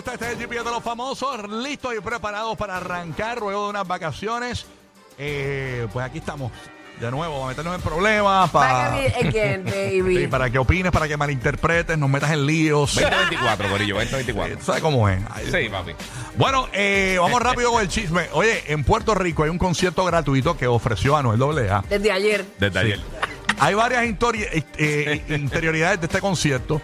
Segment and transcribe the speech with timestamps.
[0.00, 0.14] gusta?
[0.14, 3.86] Este es el GPS de los famosos, listos y preparados para arrancar luego de unas
[3.86, 4.64] vacaciones.
[5.18, 6.50] Eh, pues aquí estamos
[6.98, 9.64] de nuevo, a meternos en problemas, Back para, again,
[10.02, 10.16] baby.
[10.16, 12.94] Sí, para que opines, para que malinterpretes, nos metas en líos.
[12.94, 14.56] 2024, Corillo, 2024.
[14.58, 15.20] ¿Tú ¿Sabes cómo es?
[15.30, 15.92] Ay, Sí, papi.
[16.36, 18.26] Bueno, eh, vamos rápido con el chisme.
[18.32, 21.84] Oye, en Puerto Rico hay un concierto gratuito que ofreció Anuel AA.
[21.88, 22.44] Desde ayer.
[22.58, 23.00] Desde ayer.
[23.58, 26.80] Hay varias eh, eh, interioridades de este concierto.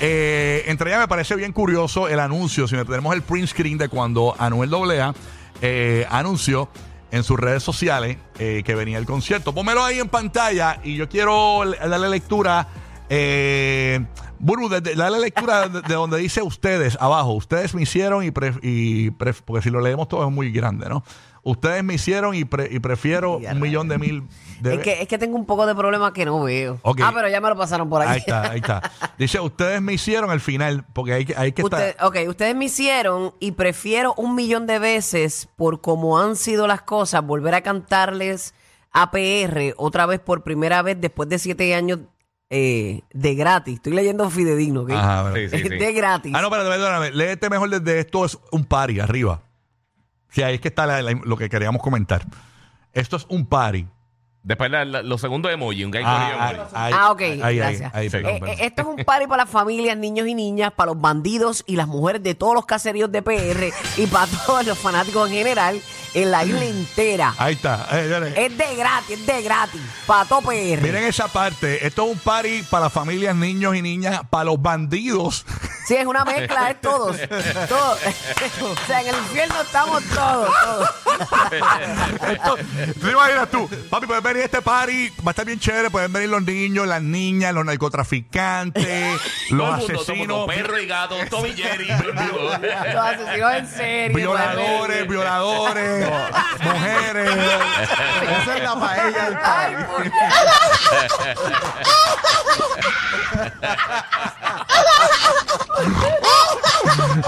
[0.00, 3.88] Eh, entre ellas me parece bien curioso el anuncio, si tenemos el print screen de
[3.88, 5.14] cuando Anuel AA
[5.62, 6.68] eh, anunció
[7.10, 9.54] en sus redes sociales eh, que venía el concierto.
[9.54, 12.68] Pónmelo ahí en pantalla y yo quiero le- darle lectura.
[13.08, 14.04] Eh,
[14.38, 17.32] Buru, de- de- dale lectura de, de donde dice ustedes abajo.
[17.32, 20.88] Ustedes me hicieron y, pre- y pref- porque si lo leemos todo es muy grande,
[20.88, 21.02] ¿no?
[21.42, 24.24] Ustedes me hicieron y, pre- y prefiero un millón de mil
[24.60, 26.80] de Es que, es que tengo un poco de problema que no veo.
[26.82, 28.10] Ah, pero ya me lo pasaron por aquí.
[28.12, 28.82] Ahí está, ahí está.
[29.18, 32.04] Dice, ustedes me hicieron el final, porque hay que, hay que Usted- estar.
[32.06, 36.82] ok, ustedes me hicieron y prefiero un millón de veces por cómo han sido las
[36.82, 38.52] cosas volver a cantarles
[38.92, 42.00] APR otra vez por primera vez después de siete años
[42.50, 43.74] eh, de gratis.
[43.76, 44.90] Estoy leyendo fidedigno, ¿ok?
[44.92, 45.36] Ajá, bueno.
[45.36, 45.68] Sí, sí, sí.
[45.68, 46.32] de gratis.
[46.34, 49.42] Ah, no, pero perdóname, léete mejor desde esto es un party arriba.
[50.30, 52.24] Sí, ahí es que está la- la- lo que queríamos comentar.
[52.92, 53.86] Esto es un party.
[54.42, 56.70] Después la- la- los segundos emoji, un gay Ah, emoji.
[56.72, 57.94] ahí, Ah, ok, ahí, ahí, gracias.
[57.94, 58.56] ahí, perdón, Eh, perdón.
[58.60, 61.74] eh, esto es un party para las familias, niños y niñas, para los bandidos y
[61.74, 65.80] las mujeres de todos los caseríos de PR y para todos los fanáticos en general
[66.16, 67.34] en la isla entera.
[67.36, 67.86] Ahí está.
[67.92, 69.80] Eh, Es de gratis, es de gratis.
[70.06, 70.80] Para todo PR.
[70.80, 71.86] Miren esa parte.
[71.86, 75.44] Esto es un party para familias, niños y niñas, para los bandidos.
[75.86, 77.16] Sí, es una mezcla, es todos.
[77.68, 77.98] todos.
[78.62, 80.90] o sea, en el infierno estamos todos, todos.
[82.28, 82.56] Esto,
[83.00, 83.68] ¿Te imaginas tú?
[83.88, 86.88] Papi, pueden venir a este party, va a estar bien chévere, pueden venir los niños,
[86.88, 91.52] las niñas, los narcotraficantes, Todo los el mundo, todo asesinos, mundo, perro y gato, Tommy
[91.54, 91.86] Jerry.
[91.86, 94.16] Los asesinos en serio.
[94.16, 96.08] violadores, violadores,
[96.62, 97.30] mujeres.
[98.42, 99.84] Esa es la paella del Ay, party.
[99.96, 101.36] puñeta.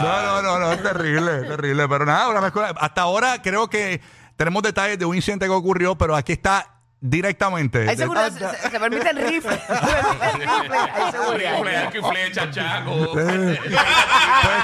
[0.00, 1.88] No, no, no, no, es terrible, es terrible.
[1.88, 2.74] Pero nada, una mezcla.
[2.78, 4.00] Hasta ahora creo que
[4.36, 6.68] tenemos detalles de un incidente que ocurrió, pero aquí está
[7.00, 7.88] directamente.
[7.88, 9.58] Hay seguridad, se, se- se permite el rifle.
[9.66, 9.74] Se
[10.18, 10.78] permite el rifle.
[10.94, 11.62] Hay seguridad.
[11.62, 13.12] Rifle, flecha, chaco.
[13.12, 13.48] puedes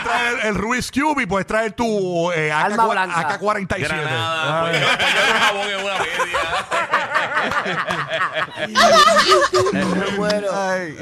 [0.05, 3.29] traer el Ruiz Cube y puedes traer tu eh, AK, Alma blanca.
[3.39, 3.79] AK-47.
[3.79, 7.02] Granada, Ah, pues yo yo jabón en una media.
[9.73, 10.49] Me muero.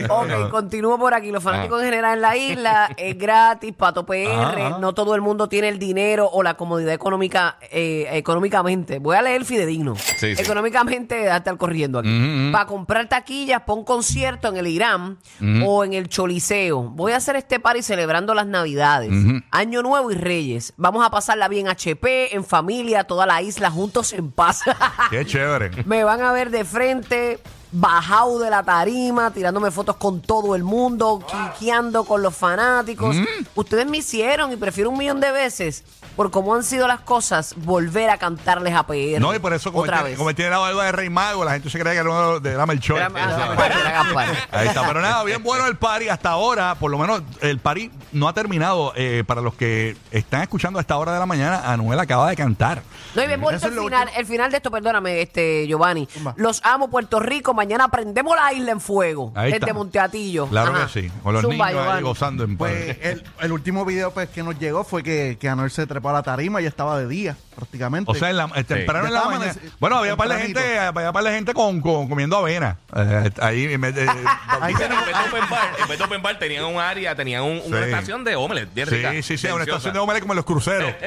[0.09, 1.31] Ok, continúo por aquí.
[1.31, 4.29] Los fanáticos en general en la isla es gratis, pato PR.
[4.29, 4.79] Ajá.
[4.79, 8.99] No todo el mundo tiene el dinero o la comodidad económica eh, económicamente.
[8.99, 9.97] Voy a leer fidedigno.
[9.97, 10.43] Sí, sí.
[10.43, 12.51] Económicamente, a estar corriendo aquí.
[12.53, 15.19] Para comprar taquillas para un concierto en el Irán
[15.65, 16.83] o en el Choliseo.
[16.83, 19.11] Voy a hacer este party celebrando las Navidades,
[19.51, 20.73] Año Nuevo y Reyes.
[20.77, 24.63] Vamos a pasarla bien HP, en familia, toda la isla, juntos en paz.
[25.11, 25.71] Qué chévere.
[25.87, 27.39] Me van a ver de frente,
[27.71, 33.15] bajado de la tarima, tirándome fotos con todo el mundo, quiqueando con los fanáticos.
[33.55, 35.85] Ustedes me hicieron y prefiero un millón de veces,
[36.21, 39.19] por cómo han sido las cosas, volver a cantarles a PR.
[39.19, 40.19] No, y por eso, como, otra tiene, vez.
[40.19, 42.55] como tiene la barba de Rey Mago, la gente se cree que era uno de
[42.59, 42.99] la Melchor.
[42.99, 44.29] Era- era Gaspar, era Gaspar.
[44.53, 47.91] Ahí está, pero nada, bien bueno el party hasta ahora, por lo menos el party
[48.13, 48.93] no ha terminado.
[48.97, 52.37] eh, para los que están escuchando a esta hora de la mañana, Anuel acaba de
[52.37, 52.83] cantar.
[53.15, 56.07] No, y bien bonito el final, el final de esto, perdóname, este Giovanni.
[56.37, 57.55] Los amo, Puerto Rico.
[57.55, 59.33] Mañana prendemos la isla en fuego.
[59.35, 59.73] Ahí desde está.
[59.73, 60.49] Monteatillo.
[60.49, 60.87] Claro Ajá.
[60.93, 62.69] que sí, con los Zumba, niños ahí gozando en paz.
[62.73, 66.10] Pues el, el último video pues, que nos llegó fue que, que Anuel se trepó
[66.11, 68.11] a la tarima y estaba de día, prácticamente.
[68.11, 69.61] O sea, en la, eh, temprano Ya en la estaba mañana.
[69.79, 70.61] Bueno, había par de tempranito.
[70.61, 72.77] gente, había par de gente con, con- comiendo avena.
[72.97, 74.09] Eh, ahí en vez de-
[74.61, 77.15] Ahí En tenemos- vez de open bar, en vez de open bar tenían un área,
[77.15, 77.85] tenían un- una Sí.
[77.85, 79.11] estación de omelette bien rica.
[79.13, 80.93] Sí, sí, sí, una estación de hombres como en los cruceros.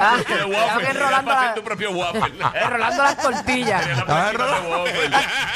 [0.00, 0.90] Ah, De estaban waffle.
[0.90, 2.32] enrolando Era para la- hacer tu propio waffle.
[2.54, 3.86] Enrolando las tortillas.
[3.86, 5.10] La Ah, planchita de waffle.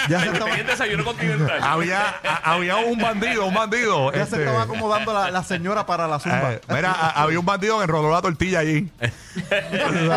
[0.08, 1.58] Ya se Y estaba- tenían desayuno continental.
[1.62, 4.12] había, a- había un bandido, un bandido.
[4.12, 6.52] ya se este, estaba acomodando la, la señora para la zumba.
[6.54, 8.73] eh, mira, a- había un bandido que enroló la tortilla allí.
[9.00, 10.08] un,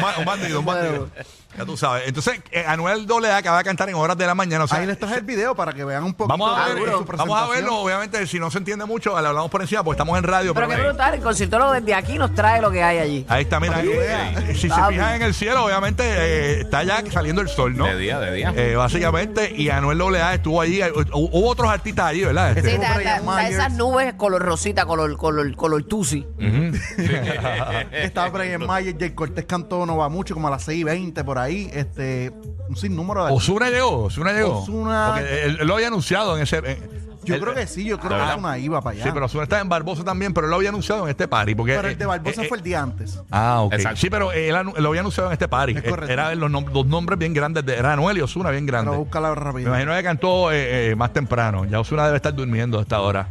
[0.00, 1.08] ba- un bandido, un bandido.
[1.56, 2.04] Ya tú sabes.
[2.08, 4.64] Entonces, eh, Anuel AA acaba de cantar en horas de la mañana.
[4.64, 6.76] O sea, Ahí les traje el video para que vean un poco vamos a, ver,
[6.76, 7.76] de eh, su vamos a verlo.
[7.80, 10.54] Obviamente, si no se entiende mucho, le hablamos por encima porque estamos en radio.
[10.54, 13.26] Pero Pero, qué brutal, el conciertólogo desde aquí nos trae lo que hay allí.
[13.28, 13.78] ahí está, mira.
[13.82, 14.48] Vean.
[14.50, 17.84] eh, si se fijan en el cielo, obviamente eh, está ya saliendo el sol, ¿no?
[17.86, 18.52] De día, de día.
[18.56, 20.80] Eh, básicamente, y Anuel AA estuvo allí.
[20.80, 22.52] eh, hu- Hubo otros artistas allí, ¿verdad?
[22.54, 23.54] Sí, Este, Brian da- da Myers.
[23.54, 26.26] esas nubes color rosita, color, color, color tusi.
[27.92, 31.24] Estaba Brian Mayer, Jay Cortés cantó No Va Mucho, como a las 6 y 20
[31.24, 31.41] por ahí.
[31.50, 32.32] Este,
[32.68, 34.58] un sinnúmero de Osuna llegó, Osuna llegó.
[34.62, 36.56] Ozuna- Porque él, él lo había anunciado en ese.
[36.58, 38.34] en- Yo El- creo que sí, yo creo ¿De que verdad?
[38.34, 39.04] Osuna iba para allá.
[39.04, 41.54] Sí, pero Osuna está en Barbosa también, pero él lo había anunciado en este party.
[41.54, 43.20] Porque, Pero el de eh, Barbosa eh, fue el día antes.
[43.30, 43.74] Ah, ok.
[43.74, 44.00] Exacto.
[44.00, 45.70] Sí, pero él anu- lo había anunciado en este party.
[45.76, 46.12] Es Eh, correcto.
[46.12, 47.64] Era los, nom- dos nombres bien grandes.
[47.64, 48.96] De, era Anuel y Osuna bien Pero grandes.
[48.98, 49.68] búscala Me rápido.
[49.68, 51.64] imagino que cantó eh, eh, más temprano.
[51.64, 53.28] Ya Osuna debe estar durmiendo a esta hora.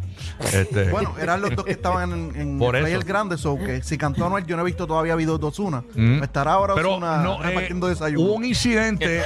[0.53, 2.89] Este, Bueno, eran los dos que estaban en, en Por el eso.
[2.91, 5.83] Player Grande, so que si cantó Anuel, yo no he visto todavía videos de Osuna.
[5.95, 6.23] Mm.
[6.23, 8.25] Estará ahora pero Osuna no, eh, repartiendo desayuno.
[8.25, 9.19] hubo un incidente.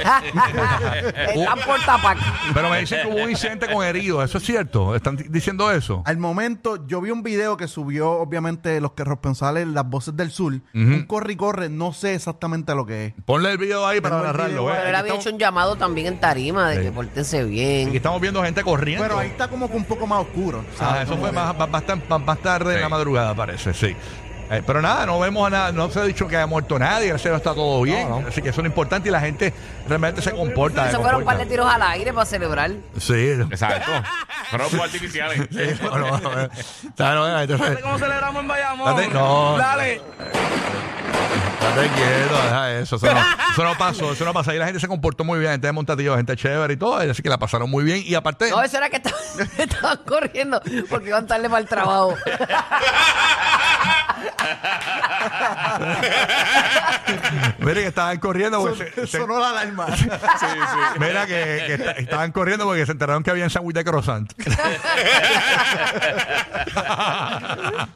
[1.34, 2.18] Están por tapac.
[2.54, 4.24] pero me dicen que hubo un incidente con heridos.
[4.24, 4.94] ¿Eso es cierto?
[4.94, 6.02] ¿Están di- diciendo eso?
[6.04, 10.30] Al momento, yo vi un video que subió, obviamente, los que responsables, las voces del
[10.30, 10.46] sur.
[10.74, 13.14] Un corre y corre, no sé exactamente lo que es.
[13.24, 14.52] Ponle el video ahí para Tengo el narrarlo.
[14.62, 14.76] video ¿ves?
[14.76, 16.82] Pero él Aquí había hecho un llamado también en tarima de Sí.
[16.82, 17.94] que pórtense aquí bien.
[17.96, 19.02] estamos viendo gente corriendo.
[19.04, 20.64] Pero ahí está como que un poco más oscuro.
[20.94, 23.96] Ah, eso fue más, más, tarde en la madrugada, parece, sí.
[24.48, 27.08] Eh, pero nada, no vemos a nada, no se ha dicho que haya muerto nadie,
[27.08, 28.08] gracias a Dios está todo bien.
[28.28, 29.52] Así que eso es lo importante y la gente
[29.88, 30.88] realmente se comporta.
[30.90, 32.70] Se fueron un par de tiros al aire para celebrar.
[32.98, 33.30] Sí.
[33.50, 33.90] Exacto.
[34.50, 35.48] Fueron fuegos artificiales.
[35.50, 36.30] Sí, no, no, no,
[36.96, 38.96] Claro, no, entonces, ¿Cómo celebramos en Bayamón?
[38.96, 39.56] Date- no.
[39.58, 40.00] Dale.
[41.68, 42.96] Estate quieto, deja eso.
[42.96, 43.20] Eso no,
[43.52, 44.50] eso no pasó, eso no pasó.
[44.50, 47.22] Ahí la gente se comportó muy bien, gente de Montatillo, gente chévere y todo, así
[47.22, 48.02] que la pasaron muy bien.
[48.04, 49.20] Y aparte, No, eso era que estaban,
[49.58, 52.14] estaban corriendo porque iban tarde para el trabajo.
[57.58, 58.74] miren que estaban corriendo.
[58.74, 59.86] se- se- Sonó la alarma.
[60.98, 64.32] Mira que, que esta- estaban corriendo porque se enteraron que había sándwich de croissant.